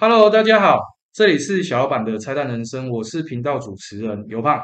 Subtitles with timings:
[0.00, 0.80] Hello，大家好，
[1.12, 4.58] 这里是小老板的拆弹人生，我是频道主持人尤胖。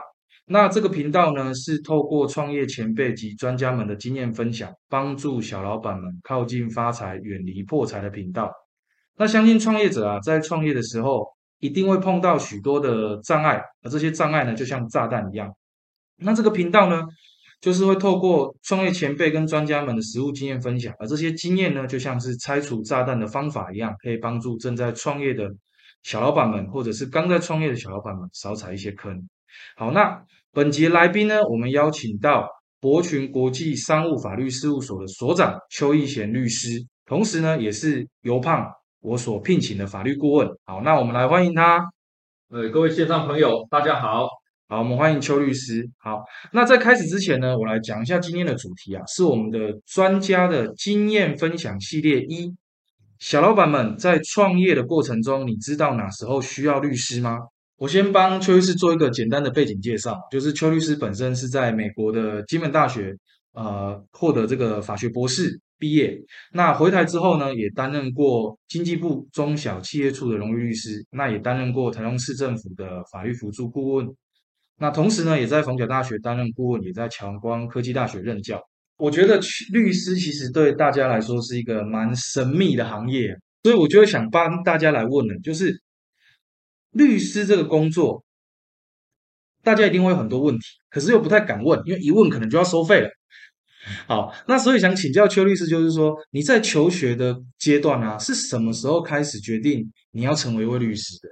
[0.46, 8.50] 那这个频道呢，是透过创业前辈及专家们的经验分享，帮助小老板们靠近发财、远离破财的频道。
[9.18, 11.26] 那相信创业者啊，在创业的时候，
[11.58, 15.52] 一定会碰到许多的障碍，而这些障碍呢，就像炸弹一样。
[16.16, 17.02] 那这个频道呢，
[17.66, 25.50] 就是会透过创业前辈跟专家们的实务经验分享，而这些经验呢，就像是拆除炸弹的方法一样，可以帮助正在创业的
[26.04, 29.28] 小老板们，或者是刚在创业的小老板们少踩一些坑。
[29.76, 32.46] 好，那本节来宾呢，我们邀请到
[32.80, 38.64] 博群国际商务法律事务所的所长邱义贤律师，同时呢，也是尤胖
[39.00, 40.48] 我所聘请的法律顾问。
[40.66, 41.84] 好，那我们来欢迎他。
[42.48, 44.28] 呃，各位线上朋友，大家好。
[44.68, 45.88] 好，我们欢迎邱律师。
[45.96, 52.52] 好，那在开始之前呢，我来讲一下今天的主题啊，是我们的专家的经验分享系列一。
[53.20, 57.38] 小老板们在创业的过程中，你知道哪时候需要律师吗？
[57.76, 63.14] 我先帮邱律师做一个简单的背景介绍，就是邱律师本身是在美国的金门大学
[63.52, 66.18] 呃获得这个法学博士毕业，
[66.52, 74.08] 那回台之后呢，也担任过经济部中小企业处的荣誉律师，那也担任过台中市政府的法律辅助顾问。
[74.78, 78.60] 那同时呢，也在逢甲大学担任顾问，也在强光科技大学任教。
[78.98, 79.38] 我觉得
[79.72, 85.82] 律师其实对大家来说是一个蛮神秘的行业，所以我就会想帮大家来问了，就是
[86.92, 88.24] 律师这个工作，
[89.62, 93.08] 大家一定会有很多问题，可是又不太敢问，因为一问可能就要收费了。
[94.06, 101.28] 好，那所以想请教邱律师，就是说你在求学的阶段啊，是什么时候开始决定你要成为一位律师的？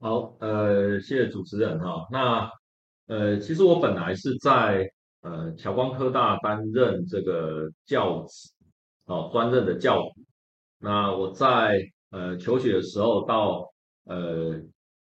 [0.00, 2.06] 好，呃，谢谢主持人哈。
[2.12, 2.48] 那
[3.08, 4.86] 呃，其实我本来是在
[5.22, 8.50] 呃侨光科大担任这个教职，
[9.06, 10.22] 哦，专任的教职。
[10.78, 11.80] 那我在
[12.10, 13.66] 呃求学的时候到
[14.04, 14.60] 呃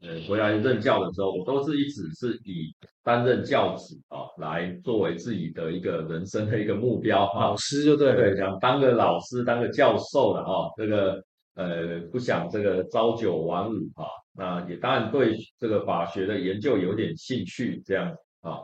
[0.02, 2.74] 呃回来任教的时候，我都是一直是以
[3.04, 7.48] 担任教职啊来作为自己的一个人生的一个目标哈。
[7.48, 11.22] 老师就对对，想当个老师，当个教授了哦，这个
[11.56, 14.08] 呃不想这个朝九晚五哈。
[14.34, 18.60] 那也当然对这个法学的研究有点兴趣，这样啊。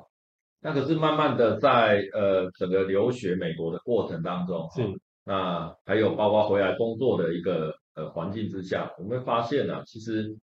[0.62, 4.82] 那可是慢慢的在呃整个留学美国的过程当中，是
[5.24, 10.36] 那还有包括回来工作的一个呃环境之下，我们会发现呢，其实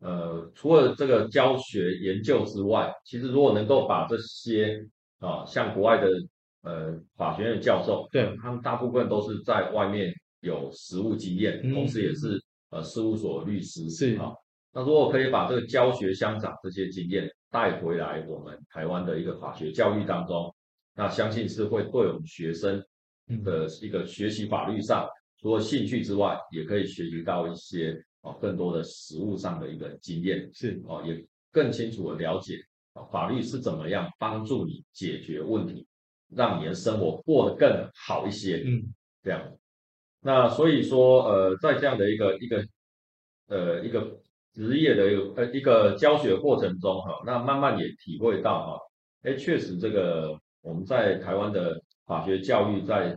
[0.00, 4.86] 呃除了这个教学研究之外，其实如果能够把这些
[5.20, 6.08] 啊像国外的
[6.62, 12.38] 呃法学院教授，对他们大部分都是在外面有实务经验，同时也是
[12.70, 14.32] 呃事务所律师，是啊。
[14.74, 20.54] 那如果可以把这个教学相长这些经验带回来，我们台湾的一个法学教育当中，
[20.94, 22.82] 那相信是会对我们学生
[23.44, 25.06] 的一个学习法律上，
[25.38, 32.56] 除了兴趣之外，也可以学习到一些哦更多的实务上的一个经验，是哦也更清楚的了解
[32.94, 35.86] 啊法律是怎么样帮助你解决问题，
[36.34, 38.82] 让你的生活过得更好一些，嗯，
[39.22, 39.54] 这样。
[40.22, 42.66] 那所以说，呃，在这样的一个一个
[43.48, 44.18] 呃一个。
[44.52, 48.78] 职业的一个呃一个教学过程中哈，那慢慢也体会到哈，
[49.22, 53.16] 哎，确实这个我们在台湾的法学教育在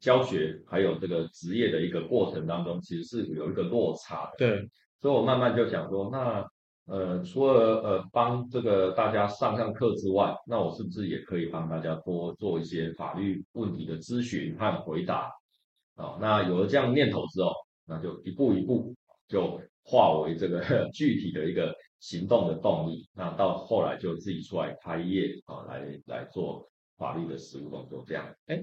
[0.00, 4.34] 教学还有这个职业的一个过程当中，其实是有一个落差的。
[4.36, 4.68] 对，
[5.00, 6.46] 所以我慢慢就想说，那
[6.84, 15.30] 呃除了呃帮这个大家上上课之外，那我是不是也可以帮大家多做一些法律问题的咨询和回答？
[15.96, 17.52] 啊，那有了这样念头之后，
[17.86, 18.94] 那就一步一步
[19.26, 19.58] 就。
[19.84, 20.60] 化为这个
[20.92, 28.24] 具体的一个行动的动力，那到后来就自己出来开业啊，来来做法律的实务工作，这样。
[28.46, 28.60] 哎，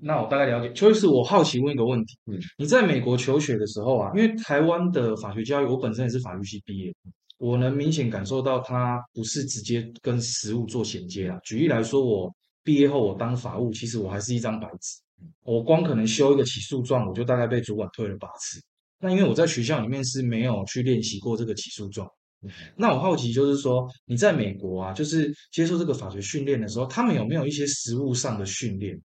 [0.00, 0.72] 那我大概了解。
[0.72, 6.94] 邱律师，我好奇问一个问题：嗯，你在美国求学的时候啊，因为台湾的法学教育，我本身也是法律系毕业，
[7.38, 11.38] 我能明显感受到它不是直接跟实务做衔接啊。
[11.44, 15.00] 举例来说，我毕业后我当法务，其实我还是一张白纸，
[15.42, 18.60] 我光可能修一个起诉状，我就大概被主管退了八次。
[19.04, 22.10] 那因为我在学校里面是没有去练习过这个起诉状，
[22.74, 28.98] 那我好奇就是说你在美国啊，就是接受这个法学训练的时候，他们有没有一些实务上的训练？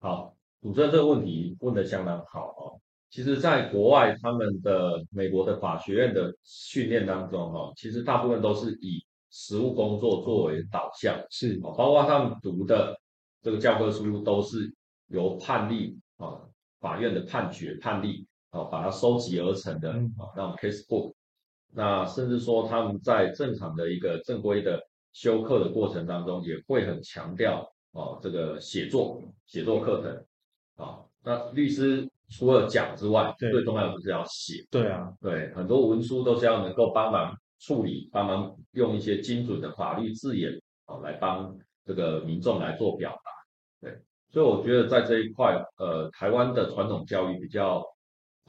[0.00, 2.80] 好，主持人这个问题问的相当好哦。
[3.10, 9.00] 其实，在国外，他们的美国的法学院的训练当中，哈，其实大部分都是以
[9.30, 12.98] 实务工作作为导向，是包括他们读的
[13.42, 14.74] 这个教科书都是
[15.06, 16.34] 由判例啊，
[16.80, 18.26] 法院的判决判例。
[18.50, 21.14] 啊，把它收集而成的啊，那种 case book，
[21.72, 24.80] 那甚至说他们在正常的一个正规的
[25.12, 34.64] 修课的过程当中，也会很强调哦，这个写作写作课程啊，那律师除了讲之外，最重要的就是要写。
[34.70, 40.52] 对啊，对，很多文书都是要能够帮忙处理，帮忙用一些精准的法律字眼
[40.86, 43.30] 啊，来帮这个民众来做表达。
[43.80, 43.98] 对，
[44.32, 47.84] 所以我觉得在这一块，呃，台湾的传统教育比较，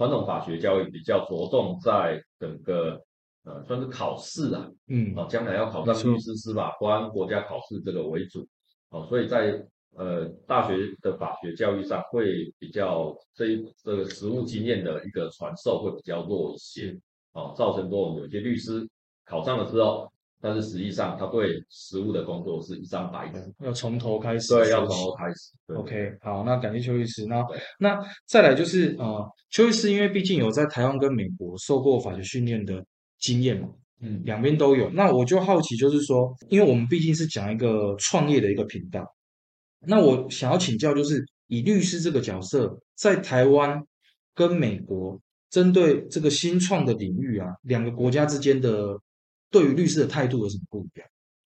[0.01, 2.99] 传统法学教育比较着重在整个
[3.43, 8.43] 呃，算是考试啊，嗯，哦，将来要考上律师、司法官、国家考试这个为主，
[8.89, 9.63] 哦，所以在
[9.95, 16.99] 呃大学的法学教育上会比较这一这个实务经验的一个传授会比较弱一些，
[17.33, 18.87] 哦，造成说我们有些律师
[19.23, 25.53] 考上了之后，但是实际上他对实务的工作是一张白纸，要从头开始对，要从头开始。
[25.67, 27.25] 对 OK，好，那感谢邱律师。
[27.27, 32.83] 那对那再来就是呃，邱律师因为毕竟有在台湾跟美国受过法学训练的
[33.19, 33.69] 经验嘛，
[34.01, 34.89] 嗯，两边都有。
[34.89, 39.05] 那我就好奇，就是说，因为我们毕竟是讲一个创业的一个频道，
[39.85, 43.79] 那我想要请教，就是以律师这个角色，在台湾
[44.33, 48.97] 跟美国针对这个新创的领域啊，两个国家之间的
[49.51, 51.07] 对于律师的态度有什么不一样？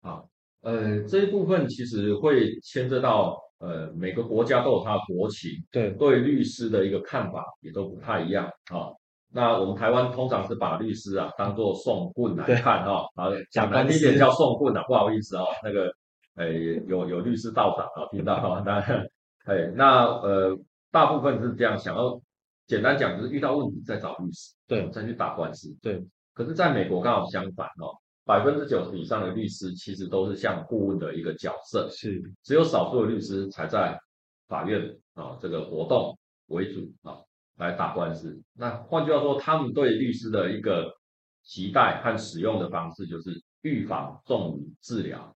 [0.02, 0.22] 啊，
[0.60, 8.92] 呃，这一部分其实会牵涉到呃每个国家都有它的国情，对对律师的一个看法也都不太一样啊。
[9.32, 15.92] 那我们台湾通常是把律师啊当做送棍来看哈，啊，讲难听点叫送棍啊，不好意思哦，那个，
[16.36, 16.48] 呃，
[16.86, 18.78] 有有律师道长啊，听到哈，那，
[19.44, 20.56] 哎，那呃，
[20.90, 22.18] 大部分是这样想要，
[22.66, 26.02] 简单讲就是遇到问题再找律师，对再去打官司，对，
[26.36, 27.96] 可是在美国刚好相反哦，
[28.26, 33.98] 百分之九十以上的律师其实都是像顾问的一个角色，是，只有少数的律师才在
[34.46, 36.14] 法院啊这个活动
[36.48, 37.16] 为主啊
[37.56, 38.38] 来打官司。
[38.52, 40.94] 那换句话说，他们对律师的一个
[41.42, 45.34] 期待和使用的方式就是预防重于治疗，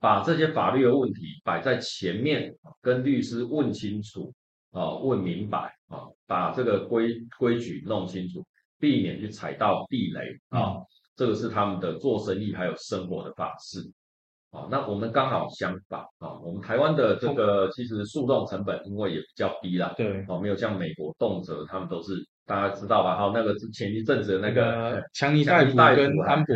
[0.00, 4.32] 把这些法律的问题摆在前面，跟律师问清楚
[4.70, 8.42] 啊，问明白啊，把这个规规矩弄清楚，
[8.78, 10.20] 避免去踩到地雷
[10.50, 10.76] 啊。
[11.16, 13.80] 这个是他们的做生意还有生活的方式。
[14.50, 22.14] 啊，那我们刚好相反啊，我们台湾的这个其实诉讼成本因为也比较低啦，对，哦，没有像美国动辄他们都是
[22.46, 23.14] 大家知道吧？
[23.14, 26.54] 哈，那个之前一阵子的那个强尼戴普戴跟安博，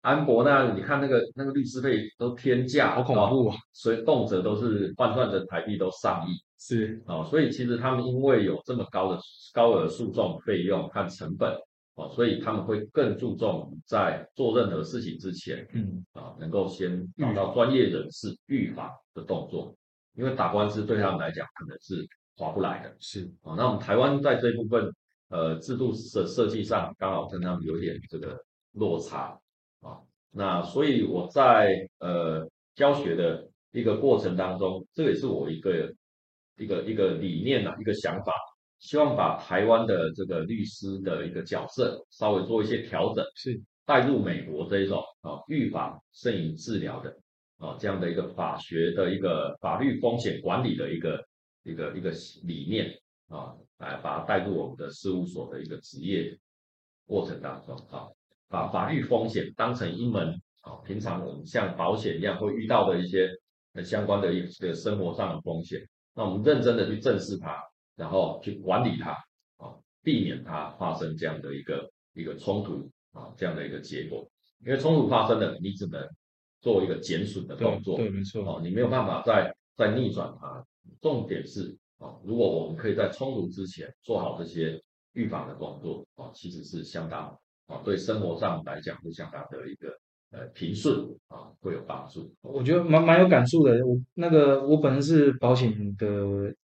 [0.00, 3.56] 安博那你看那个那个律师费都天价，好恐哦怖啊！
[3.74, 9.18] 所以动辄都是换算成台币都上亿是，哦，所以其实他们因为有这么高的
[9.54, 11.58] 高额诉讼费用和成本
[11.94, 19.74] 哦，所以他们会更注重在做任何事情之前嗯，啊，能够先找到专业人士预防的动作，
[20.14, 23.54] 因为打官司对他们来讲可能是划不来的是，啊。
[23.56, 24.92] 那我们台湾在这一部分
[25.30, 28.38] 呃制度设设计上刚好跟他们有点这个
[28.72, 29.34] 落差
[29.80, 29.96] 啊。
[30.30, 35.90] 那所以我在呃教学的一个过程当中，这也是我一个
[36.60, 38.32] 一个一个理念呐、一个想法，
[38.78, 43.24] 希望把台湾的这个律师的一个角色稍微做一些调整。
[43.34, 47.16] 是，带入美国这一种啊预防胜于治疗的
[47.58, 51.24] 啊这样的一个法学的一个法律风险管理的一个
[51.64, 52.12] 一个一个
[52.44, 52.88] 理念
[53.28, 56.38] 啊，来把它带入我们的事务所的一个职业
[57.06, 58.06] 过程当中啊，
[58.48, 60.28] 把法律风险当成一门
[60.62, 63.28] 啊平常我们像保险一样会遇到的一些
[63.72, 65.80] 呃相关的一个生活上的风险，
[66.20, 67.56] 那我们认真的去正视它，
[67.96, 69.12] 然后去管理它
[69.56, 69.72] 啊，
[70.02, 72.90] 避免它发生这样的一个一个冲突。
[73.12, 74.24] 啊，这样的一个结果，
[74.64, 76.00] 因为冲突发生了，你只能
[76.60, 80.64] 做一个减损的动作，对，没错，哦，你没有办法再再逆转它。
[81.00, 84.80] 重点是啊，如果我们可以在冲突之前做好这些
[85.14, 87.36] 预防的工作啊，其实是相当
[87.66, 89.88] 啊，对生活上来讲是相当的一个
[90.32, 90.96] 呃平顺
[91.28, 92.32] 啊，会有帮助。
[92.42, 93.84] 我觉得蛮蛮有感触的。
[93.84, 96.06] 我那个我本身是保险的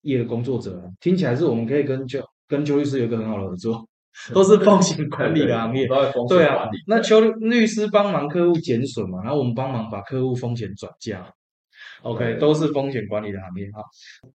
[0.02, 3.88] 业的工作者，听起来是我们可以跟邱跟邱律师有一个很好的合作，
[4.32, 5.88] 都是风险管理的行业。
[6.28, 11.28] 对啊那邱律师帮忙客户减损嘛，然后我们帮忙把客户风险转嫁。
[12.02, 13.82] OK，都是风险管理的行业哈。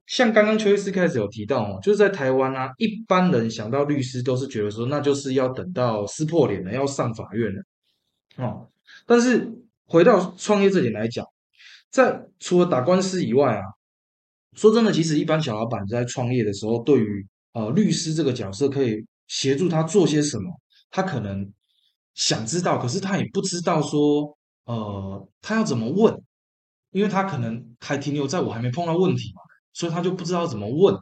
[0.06, 7.62] 像刚刚邱律师开始有提到哦，就是在台湾啊，一般人想到律师都是觉得说，那就是要等到撕破脸了，要上法院了
[8.38, 8.68] 哦。
[9.06, 9.52] 但是
[9.86, 11.26] 回到创业这点来讲，
[11.90, 13.64] 在除了打官司以外啊，
[14.54, 20.50] 说真的，其实一般小老板在创业的时候，对于呃律师这个角色可以协助他做些什么，
[20.90, 21.52] 他可能
[22.14, 26.14] 想知道，可是他也不知道说呃他要怎么问，
[26.92, 29.42] 因为他可能还停留在我还没碰到问题嘛，
[29.74, 30.96] 所以他就不知道怎么问。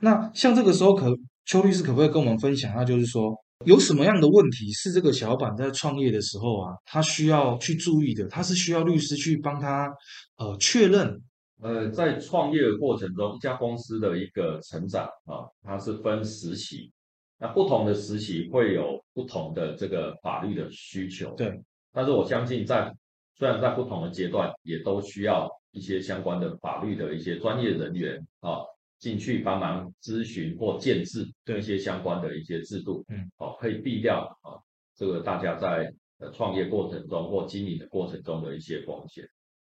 [0.00, 1.06] 那像这个时候可
[1.44, 9.90] 邱律师可不可以跟我们分享一下，就是说有什么样的问题是这个小老板在创业的时候啊，他需要去注意的，他是需要律师去帮他
[10.36, 11.20] 呃确认
[11.62, 16.92] 呃，在创业的过程中，一家公司的一个成长啊，它是分时期，
[17.38, 21.34] 那不同的时期会有不同的这个法律的需求。
[21.36, 21.58] 对，
[21.92, 22.92] 但是我相信在
[23.38, 28.60] 虽然在不同的阶段，也都需要一些相关的法律的一些专业人员啊
[29.04, 34.56] 进去帮忙咨询或建制对一些相关的一些制度，嗯，哦，可以避掉啊
[34.96, 39.22] 这个大家在呃创业过程中或经营的过程中的一些风险。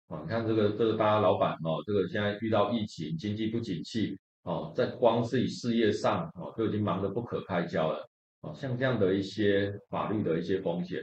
[0.08, 8.06] 啊，你看这个这个大家老板哦，这个现在遇到疫情，经济不景气哦，在光自己事业上哦就已经忙得不可开交了。
[8.42, 11.02] 哦，像这样的一些法律的一些风险，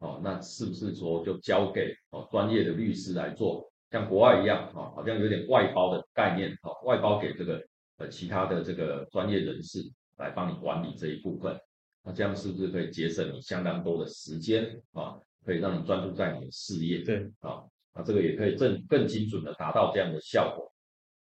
[0.00, 3.70] 哦，那是不是说就交给哦专业的律师来做？
[3.90, 7.58] 像国外一样，哦，好像有点外包的概念，哦，外包给这个
[7.98, 9.80] 呃其他的这个专业人士
[10.16, 11.56] 来帮你管理这一部分。
[12.04, 15.14] 那这样是不是可以节省你相当多的时间啊？
[15.44, 16.98] 可以让你专注在你的事业。
[16.98, 17.62] 对，啊，
[17.94, 20.70] 那这个也可以更更精准的达到这样的效果。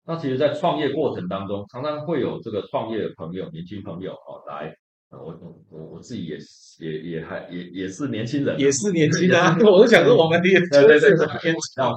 [0.05, 4.75] 那其实，在创业过程当中，常常会有这个创业的朋友、年轻朋友哦来，
[5.09, 11.93] 呃我我我我自己也是也也还也也是年轻人，也是年轻的、 啊， 我都想说我们也对对对就是年轻啊，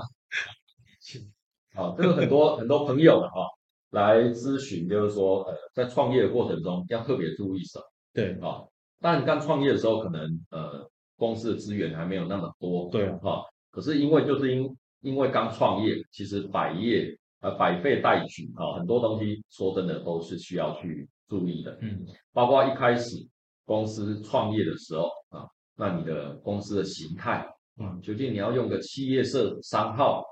[1.75, 3.47] 好，这个很多很多朋友了哈，
[3.91, 8.65] 来咨询，就是说，呃，在创业的过程中要特别注意什么对啊？
[9.01, 13.43] 当然，你刚创业的时候，可能呃公司的资源还没有那么多，对啊哈。
[13.71, 23.17] 可是因为就是因因为刚创业，其实百业呃百废待举啊，很多东西说真的都是需要去注意的，嗯，包括一开始
[23.65, 27.47] 公司创业的时候啊，那你的公司的形态，
[27.79, 30.25] 嗯，究竟你要用个企业社商号，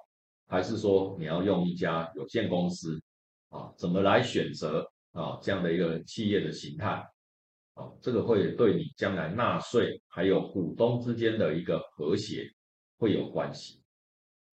[0.49, 2.99] 还是说你要用一家有限公司
[3.55, 3.73] 啊？
[3.77, 6.91] 怎么来选择啊这样的一个企业的形态？
[7.75, 12.49] 啊，这个会对你将来纳税还有股东之间的一个和谐
[12.99, 13.81] 会有关系。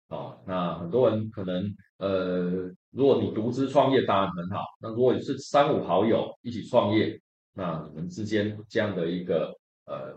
[0.07, 7.19] 啊，那很多人可能呃，如果你独资创业当然很好，那如果你是三五好友一起创业，
[7.53, 9.53] 那你们之间这样的一个
[9.85, 10.15] 呃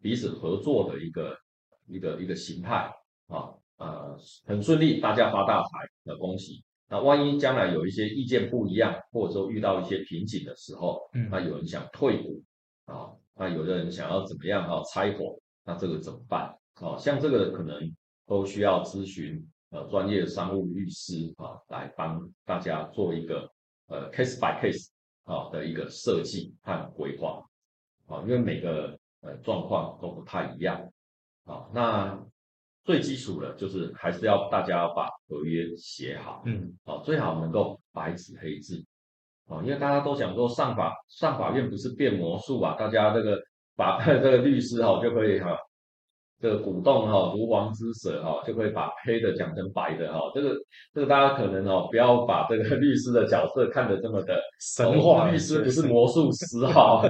[0.00, 1.38] 彼此合作的一个
[1.86, 2.92] 一个一个形态
[3.28, 5.68] 啊，呃，很顺利，大家发大财，
[6.02, 6.64] 那恭喜。
[6.88, 12.42] 那万一将来有一些意见不一样，或者说遇到一些瓶颈的时候，嗯那有人想退股
[12.84, 16.54] 啊，那有的人想要怎么样啊拆伙，那这个怎么办？
[16.74, 17.94] 啊，像这个可能
[18.26, 23.50] 都需要咨询呃专业的商务律师啊，来帮大家做一个
[23.88, 24.88] 呃 case by case
[25.24, 27.42] 啊的一个设计和规划
[28.06, 30.92] 啊，因为每个呃状况都不太一样
[31.44, 31.66] 啊。
[31.72, 32.26] 那
[32.84, 38.84] 最基础的就是还是要大家把合约写好，嗯，哦，最好能够白纸黑字。
[39.46, 43.38] 哦，因为大家都想说上法上法院不是变魔术啊，大家这个
[43.76, 45.54] 把 这个律师哈、就可以哈、
[46.40, 50.54] 这个鼓动哈、如王之舌哈、就可以把黑的讲成白的哈、这个
[50.94, 57.02] 这个大家可能哦不要把这个律师的角色看得这么的神话哦律师不是魔术师哈、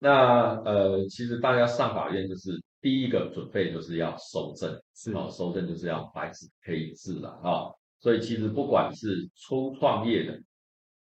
[0.00, 2.50] 那呃其实大家上法院就是
[2.86, 7.66] 第一个准备就是要收证，是哦，收证就是要白纸黑字了啊、
[7.98, 10.40] 所以其实不管是初创业的，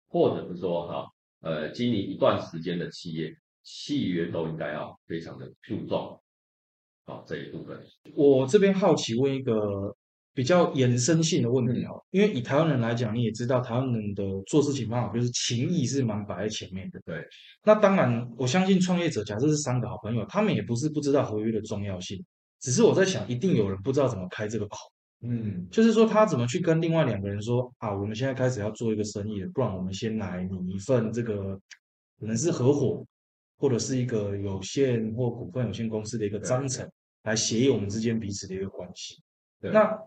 [0.07, 1.05] 或者是说哈、
[1.41, 6.17] 呃经营一段时间的企业，契约都应该要非常的注重，
[7.03, 7.77] 啊、这一部分。
[8.15, 9.53] 我这边好奇问一个
[10.37, 16.99] 比较延伸性的问题哦，因为以台湾人来讲，你也知道台湾人的做事情方法就是情义是蛮摆在前面的。
[17.03, 17.25] 对，
[17.63, 22.23] 那当然，我相信创业者，假设是三个好朋友，他们也不是不知道合约的重要性，
[22.59, 24.77] 只是我在想，一定有人不知道怎么开这个口。
[25.21, 31.59] 嗯，就是说他怎么去跟另外两个人说啊，我们现在开始要做一个生意了，不然我们先来你一份这个
[32.19, 33.03] 可能是合伙
[33.57, 36.87] 或者是一个有限或股份有限公司的一个章程，
[37.23, 39.19] 来协议我们之间彼此的一个关系。
[39.59, 39.71] 对。
[39.71, 39.99] 那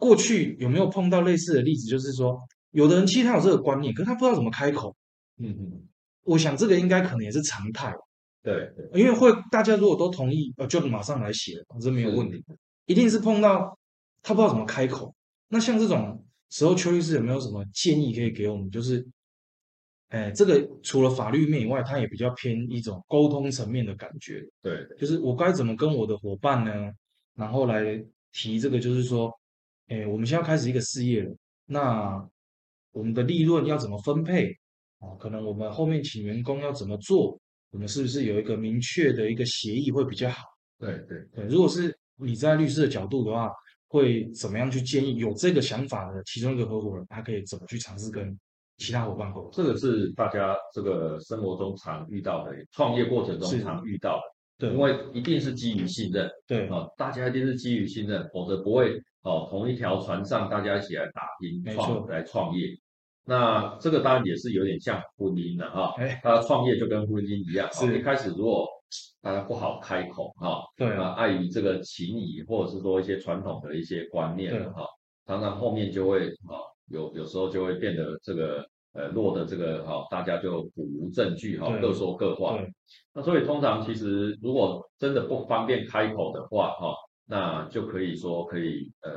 [0.00, 1.86] 过去有没有碰到类似的例子？
[1.86, 2.40] 就是说，
[2.70, 4.96] 有的人其实他有这个观念，可是他不知道怎么开口。
[5.38, 5.88] 嗯嗯，
[6.24, 7.94] 我想这个应该可能也是常态，
[8.42, 12.44] 对对，因为会大家如果都同意，呃，就马上来写了，这没有问题。
[12.86, 13.78] 一定是碰到
[14.22, 15.14] 他不知道怎么开口。
[15.48, 18.70] 那像这种时候，邱律师有没有什么建议可以给我们？
[18.70, 19.06] 就是，
[20.08, 24.42] 哎，这个除了法律面以外，它也比较偏一种沟通层面的感觉。
[24.60, 26.92] 对就是我该怎么跟我的伙伴呢？
[27.34, 29.32] 然后来提这个，就是说，
[29.90, 32.24] 哎，我们现在开始一个事业了，那
[32.92, 34.48] 我们的利润要怎么分配？
[35.00, 37.36] 啊，可能我们后面请员工要怎么做？
[37.72, 40.44] 我们是不是有一个明确的一个协议会比较好？
[40.78, 43.50] 对对，对，如果是你在律师的角度的话，
[43.88, 48.38] 会怎么样去建议有这个想法的其中一个合伙人，他可以怎么去尝试跟
[48.76, 49.50] 其他伙伴沟通？
[49.52, 54.22] 这个是大家这个生活中常遇到的，创业过程中是常遇到的。
[54.58, 62.68] 对因为一定是基于信任对啊，大家一定是基于信任，否则不会哦同一条船上大家一起来打拼没创错来创业。
[63.26, 68.66] 那这个当然也是有点像婚姻了哈，哎他创业就跟婚姻一样，一开始如果
[69.20, 74.84] 大家不好开口哈，对那碍于这个情谊或者是说一些传统的一些观念对哈，
[75.26, 76.58] 常常后面就会啊
[76.88, 82.58] 有有时候就会变得这个呃落的这个哈，大家就苦无证据哈，对各说各话。
[83.12, 86.94] 那所以通常其实如果真的不方便开口的话哈，
[87.30, 89.10] 那就可以说可以呃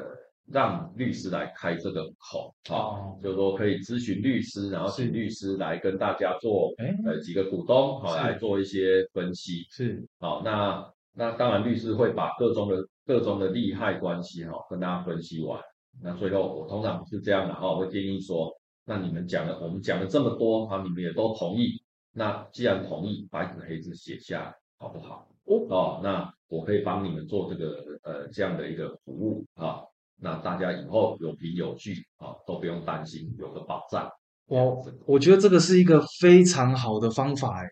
[0.46, 2.76] 让律师来开这个口哈。
[2.76, 9.66] 哦，就是说可以咨询律师，然后请律师来跟大家做哎呃几个股东好是来做一些分析。
[9.72, 15.60] 是好，那那当然律师会把各种的各种的利害关系哈跟大家分析完。
[16.00, 18.52] 那最后我通常是这样的哈，我会建议说，
[18.86, 25.28] 那你们讲了我们讲了这么多啊，你们也都同意，那既然同意，白纸黑字写下来好不好？
[25.46, 29.82] 哦，那我可以帮你们做这个呃这样的一个服务啊，
[30.22, 34.10] 那大家以后有凭有据啊，都不用担心，有个保障。
[34.46, 37.68] 我我觉得这个是一个非常好的方法，哎，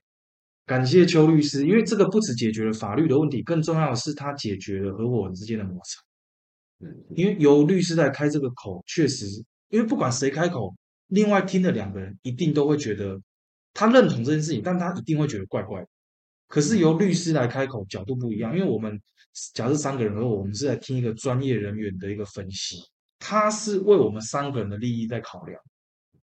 [0.65, 6.01] 感谢邱律师，因为这个不只解决了法律的问题，更重要的是它解决了合伙人之间的摩擦。
[6.79, 9.25] 嗯，因为由律师来开这个口，确实，
[9.69, 10.73] 因为不管谁开口，
[11.07, 13.21] 另外听的两个人一定都会觉得
[13.73, 15.87] 他认同这件事情，但他一定会觉得怪怪的。
[16.51, 19.01] 可是由律师来开口，角度不一样，因为我们
[19.53, 22.83] 假设三个人而，我们是在听一个专业人员的一个分析，
[23.17, 25.57] 他是为我们三个人的利益在考量，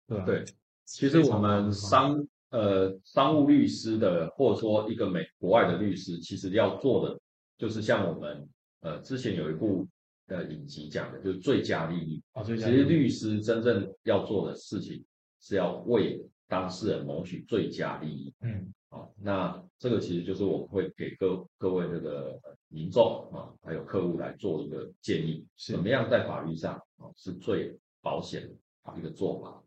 [0.08, 0.25] 对吧？
[0.25, 0.44] 对，
[0.84, 7.18] 其实我们商呃商务律师的，或者说一个美国外的律师，其实要做的
[7.58, 8.50] 就是像我们
[8.82, 9.88] 呃之前有一部
[10.27, 12.22] 呃影集讲的，就是最佳利益。
[12.46, 15.01] 其实律师真正要做的事情
[15.39, 18.34] 是要为当事人谋取最佳利益。
[18.41, 29.58] 嗯，啊，那这个其实就是我们会给各各位这个呃民众啊，还有客户来做一个建议，是怎么样在法律上啊是最保险的一个做法。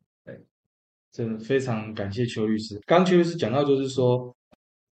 [1.10, 2.74] 真的非常感谢邱律师。
[2.86, 4.34] 刚刚邱律师讲到，就是说，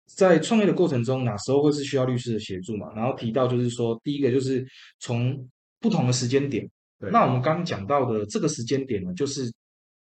[0.05, 2.93] 在创业的过程中，哪时候会是需要律师的协助嘛？
[2.93, 4.63] 然后提到就是说，第一个就是
[4.99, 6.69] 从不同的时间点。
[6.99, 9.51] 对那我们刚刚讲到的这个时间点呢，就是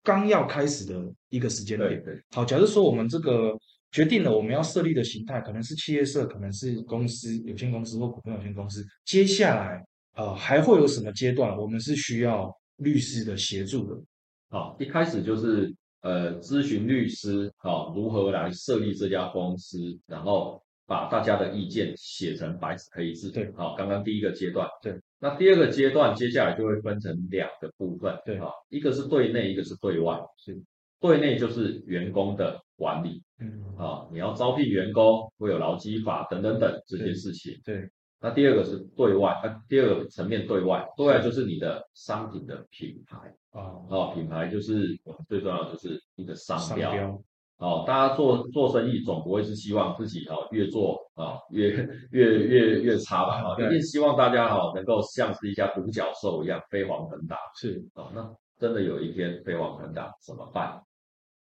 [0.01, 1.87] 刚要开始的一个时间点。
[1.87, 3.55] 对对好，假如说我们这个
[3.91, 8.85] 决定了我们要设立的形态，可能是企业社，可能是公司有限公司或股份有限公司。
[9.05, 9.83] 接下来，
[10.15, 14.01] 呃，还会有什么阶段，我们是需要律师的协助的？
[14.49, 23.29] 好，一开始就是呃咨询律师，好、如何来设立这家公司，然后把大家的意见写成白纸黑字。
[23.31, 24.67] 对好、刚刚第一个阶段。
[24.81, 28.15] 对，那第二个阶段，接下来就会分成两个部分。
[28.25, 30.19] 对啊、一个是对内，一个是对外。
[30.37, 30.59] 是，
[30.99, 37.53] 对内就是员工的管理嗯，啊、你要招聘员工，会有劳基法等等等这些事情。
[37.63, 43.17] 对，那第二个是对外，啊，第二个层面对外，对外就是你的商品的品牌。
[43.51, 46.91] 啊，哦，品牌就是我们最重要的就是一个商标。
[46.91, 47.21] 商标，
[47.57, 51.69] 哦，大家做做生意总不会是希望自己哦越做啊、越
[52.11, 53.55] 越越越差吧？
[53.57, 57.37] 一定希望大家哈、能够像是一家独角兽一样飞黄腾达。
[57.55, 60.79] 是哦，那真的有一天飞黄腾达怎么办？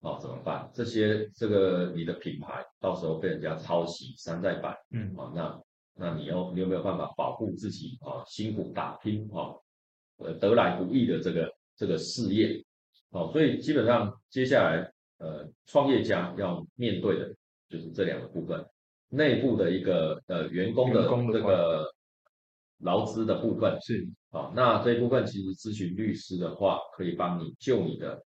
[0.00, 0.70] 哦，怎么办？
[0.72, 5.60] 这些这个你的品牌到时候被人家抄袭、山寨版，嗯哦，那
[5.94, 9.60] 那你要你有没有办法保护自己啊、辛苦打拼哦，
[10.18, 12.62] 呃得来不易的这个这个事业？
[13.10, 17.34] 哦，所以基本上接下来呃创业家要面对的
[17.68, 18.64] 就是这两个部分，
[19.08, 21.90] 内部的一个呃员工的这个
[22.80, 28.22] 劳资的部分，是哦，那这一部分其实咨询律师的话，可以帮你就你的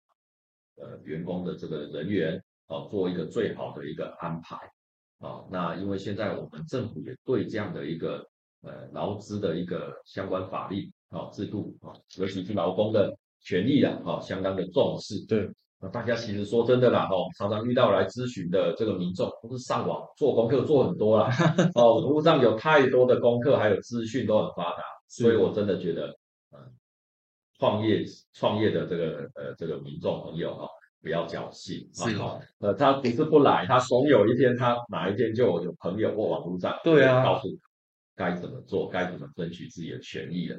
[0.80, 4.56] 呃员工的这个人员哦做一个最好的一个安排
[5.18, 5.44] 啊。
[5.50, 8.26] 那因为现在我们政府也对这样的一个
[8.62, 15.24] 呃劳资的一个相关法律啊制度啊，尤其是劳工的权益啊，啊相当的重视。
[15.26, 15.48] 对，
[15.80, 21.30] 那大家其实说真的啦，哦，常常遇到来咨询的这个民众，都是上网做功课做很多啦，
[21.74, 26.14] 哦， 网络上有太多的功课，还有资讯都很发达，所以我真的觉得，嗯，
[27.60, 30.66] 创业创业的这个呃这个民众朋友哈、
[31.02, 37.48] 不要侥幸是啊，呃，他不是不来，他总有一天他哪一天就有朋友或网络上对啊告诉
[38.16, 40.58] 他该怎么做，该怎么争取自己的权益了。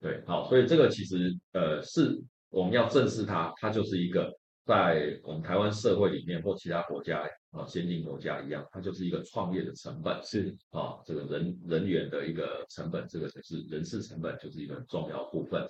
[0.00, 2.16] 对，好，所以这个其实呃是
[2.50, 4.32] 我们要正视它，它就是一个
[4.64, 7.20] 在我们台湾社会里面或其他国家
[7.50, 15.66] 啊先进国家一样，它就是一个创业的成本是啊，这个人人员的一个成本，这个就是人事成本，就是一个很重要的部分。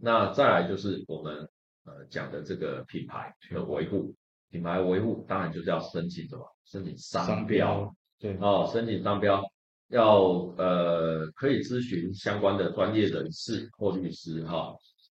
[0.00, 1.48] 那再来就是我们
[1.84, 4.14] 呃讲的这个品牌的维护，
[4.50, 6.44] 品牌维护当然就是要申请什么？
[6.64, 7.46] 申请商。
[7.46, 9.42] 标对，哦，申请商标
[9.88, 10.22] 要
[10.56, 14.74] 呃可以咨询相关的专业人士或律师哈、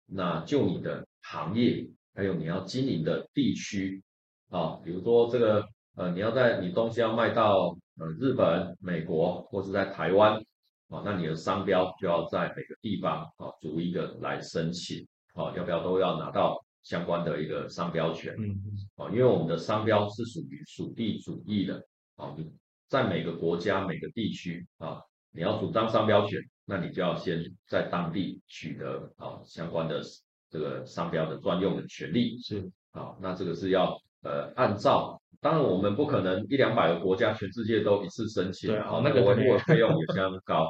[0.07, 4.03] 那就你的行业还有你要经营的地区
[4.51, 10.43] 啊，比如说这个呃你要在你东西要卖到呃日本、美国或是在台湾
[10.89, 18.35] 啊，那你的商标就要在每个地方啊逐一个来申请啊，要不要都要拿到相关的一个商标权。
[18.39, 18.57] 嗯，
[18.95, 21.83] 啊，因为我们的商标是属于属地主义的
[22.17, 22.51] 啊，你
[22.89, 25.01] 在每个国家每个地区啊，
[25.33, 30.01] 你要主张商标权，那你就要先在当地取得啊相关的
[30.49, 40.69] 这个商标的专用的权利是，啊，那这个是要呃按照，当然我们不可能一两百个国家全世界都一次申请对啊，那个维护的费用也相当 高，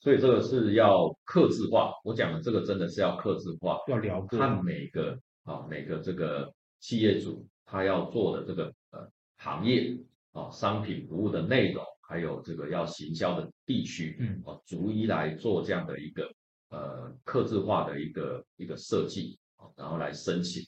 [0.00, 1.92] 所以这个是要克制化。
[2.04, 9.06] 我讲的这个真的是要克制化，要聊过，看每个啊每个这个企业主他要做的这个呃
[9.36, 9.94] 行业
[10.32, 16.32] 啊商品服务的内容，还有这个要行销的地区，嗯啊逐一来做这样的一个
[16.70, 20.62] 呃克制化的一个一个设计啊，然后来申请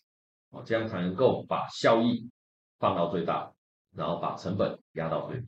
[0.50, 2.28] 啊，这样才能够把效益
[2.78, 3.52] 放到最大，
[3.94, 5.46] 然后把成本压到最低。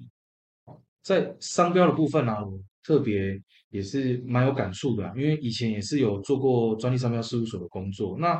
[1.02, 8.16] 在商标的部分呢、我特别也是蛮有感触的、因为以前也是有做过专利商标事务所的工作。
[8.18, 8.38] 那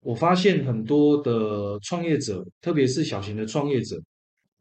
[0.00, 4.00] 我发现很多的创业者，特别是小型的创业者，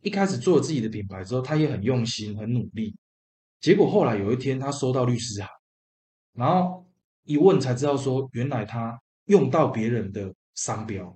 [0.01, 2.95] 一开始做了自己的品牌之后，他也很用心、很努力。
[3.59, 5.49] 结果后来有一天，他收到律师函，
[6.33, 6.85] 然后
[7.25, 11.15] 一问才知道说，原来他用到别人的商标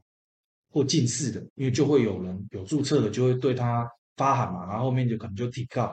[0.70, 5.92] 或近似的，因为就会有人有注册的，就会对他发函嘛，然后后面就可能就提告。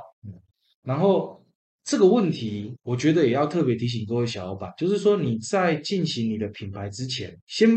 [0.83, 1.43] 然后
[1.85, 7.71] 这个问题，我觉得也要特别提醒各位小伙伴，就是说你在进行你的品牌之前，先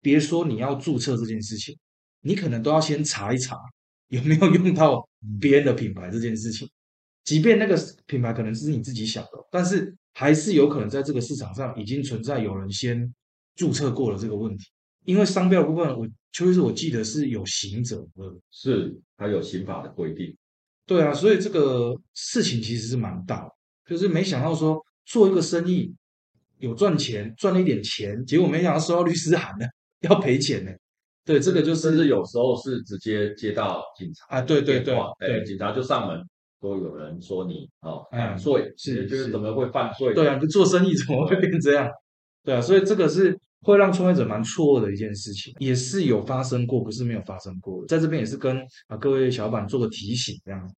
[0.00, 1.76] 别说你要注册这件事情，
[2.20, 3.56] 你可能都要先查一查
[4.08, 5.08] 有没有用到
[5.40, 6.68] 别人的品牌这件事情。
[7.24, 13.14] 即便那个品牌可能是你自己想的，但是还是有可能在这个市场上已经存在有人先
[13.54, 14.64] 注册过了这个问题。
[15.08, 20.36] 因为商标的部分，我邱律师我记得是有刑责的，是它有刑法的规定。
[20.84, 23.50] 对啊，所以这个事情其实是蛮大的，
[23.86, 25.90] 就是没想到说做一个生意
[26.58, 29.64] 有赚钱，赚了一点钱，结果没想到收到律师函呢，
[30.02, 30.70] 要赔钱呢。
[31.24, 36.22] 对，这个就是甚至有时候是直接接到警察啊，对对对对警察就上门，
[36.60, 40.12] 都有人说你哦嗯犯罪，是是就是怎么会犯罪？
[40.12, 41.88] 对啊，你做生意怎么会变这样？
[42.44, 47.84] 对啊，所以这个是会让创业者蛮错愕的一件事情，也是有发生过，不是没有发生过。
[47.86, 50.74] 在这边也是跟啊各位小伙伴做个提醒，这样。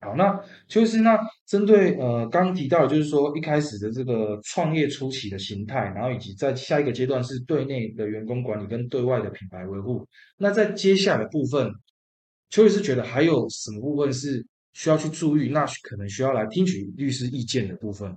[0.00, 10.06] 好，那就是那针对呃刚刚提到的，就是说一开始的这个创业初期的形态，然后以及在下一个阶段是对内的员工管理跟对外的品牌维护。
[10.36, 11.72] 那在接下来的部分，
[12.50, 15.48] 邱律师觉得还有什么部分是需要去注意？
[15.48, 18.14] 那可能需要来听取律师意见的部分。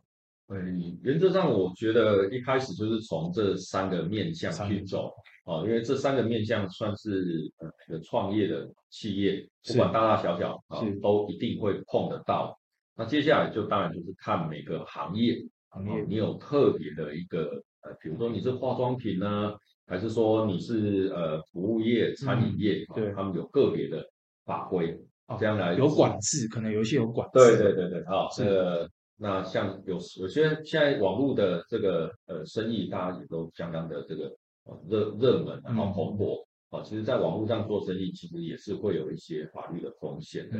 [0.49, 5.12] 嗯，原则上我觉得一开始就是从这三个面向去走
[5.45, 7.51] 哦，因为这三个面向算是
[7.89, 12.57] 呃创业的企业，不管大大小小啊是，都一定会碰得到。
[12.95, 15.38] 那接下来就当然就是看每个行业
[15.69, 19.53] 行业，哦你有特别的一个呃，比如说你是化妆品呢，
[19.86, 24.03] 还是说你是呃服务业、餐饮业，哦对他们有个别的
[24.45, 27.33] 法规，哦这样来有管制，可能有一些有管制。
[27.33, 34.32] 对对对对，好，是这个那像有有些现在网络的这个呃生意，大家也都相当的这个
[34.65, 36.45] 呃热热门，然后嗯蓬勃。
[36.69, 40.60] 啊，其实，在网络上做生意，其实也是会有一些法律的风险的。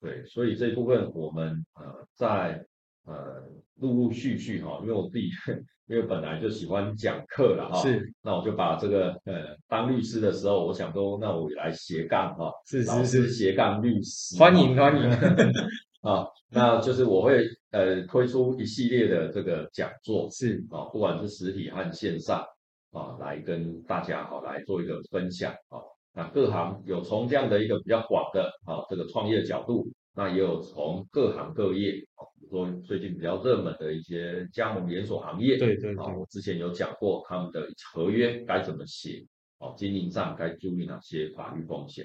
[0.00, 2.64] 对，所以这一部分我们呃在
[3.04, 3.42] 呃
[3.80, 5.28] 陆陆续续哈、因为我自己
[5.90, 15.10] 因为本来就喜欢讲课了哈、是那我就把这个呃当律师的时候，我想说，那我也来斜杠哈、是是是，斜杠律师，欢迎哈欢迎。
[16.02, 20.64] 啊，那就是我会呃推出一系列的这个讲座是。
[20.70, 22.44] 啊，不管是实体和线上
[22.92, 25.78] 啊，来跟大家好、来做一个分享啊。
[26.12, 35.94] 那各行有从这样的一个比较广的啊这个创业角度，那也有从各行各业啊，比如说最近比较热门的一些加盟连锁行业，啊，对对。
[35.94, 39.24] 啊，我之前有讲过他们的合约该怎么写，
[39.58, 42.04] 哦，经营上该注意哪些法律风险，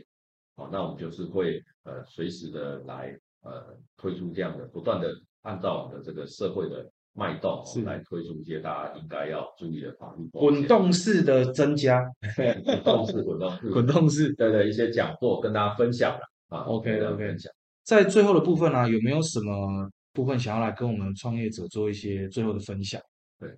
[0.55, 5.11] 好，那我们就是会呃随时的来呃推出这样的，不断的
[5.45, 12.03] 按照我们的这个社会的脉动、来推出一些大家应该要注意的法律风滚，动式的增加，
[12.35, 14.33] 滚动式滚动式滚动式。
[14.33, 17.51] 对的一些讲座跟大家分享了啊 OK OK，分享。
[17.83, 22.99] 在最后的部分呢、有没有什么部分想要来跟我们创业者做一些最后的分享？
[23.39, 23.49] 对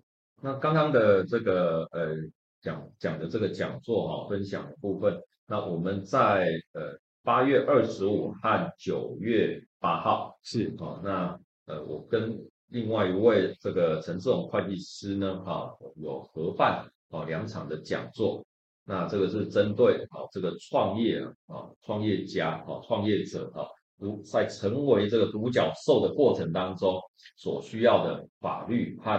[0.42, 2.16] 那刚刚的这个呃
[2.62, 10.38] 讲讲的这个讲座哈、分享的部分，那我们在呃八月二十五和九月八号。
[10.44, 12.38] 是哦，那呃，我跟
[12.70, 18.44] 另外一位这个陈志勇会计师呢，哈、有合办哦两场的讲座。
[18.86, 23.68] 那这个是针对啊这个创业啊，啊创业家啊创业者啊，
[24.00, 26.98] 独在成为这个独角兽的过程当中
[27.36, 29.12] 所需要的法律和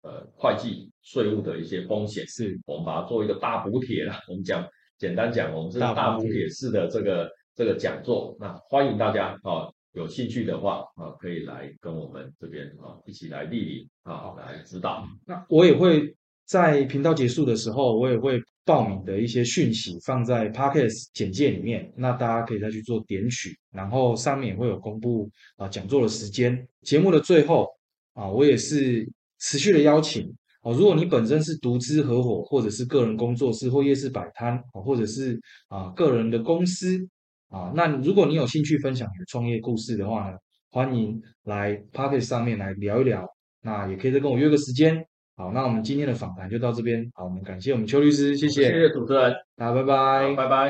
[0.00, 4.18] 呃会计税务的一些风险，是我们把它做一个大补帖啦。
[4.26, 15.04] 我们讲简单讲，我们是大大补帖补帖式的这个这个讲座，那欢迎大家啊有兴趣的话啊可以来跟我们这边啊一起来莅临啊来指导。
[15.26, 16.14] 那我也会
[16.46, 26.68] 在频道结束的时候，我也会报名的一些讯息放在 Podcast 简介里面，那大家可以再去做点取，然后上面也会有公布啊讲座的时间。
[26.82, 27.68] 节目的最后
[28.14, 37.08] 啊，我也是持续的邀请哦，如果你本身是独资合伙，或者是个人工作室或夜市摆摊，哦或者是啊个人的公司
[37.50, 40.36] 啊，那如果你有兴趣分享你的创业故事的话呢，
[40.70, 43.26] 欢迎来 p o c k e t 上面来聊一聊。
[43.62, 45.04] 那也可以再跟我约个时间。
[45.36, 47.04] 好，那我们今天的访谈就到这边。
[47.14, 50.34] 好，我们感谢我们邱律师，谢谢，谢谢主持人，大家拜拜，。
[50.36, 50.68] 拜拜。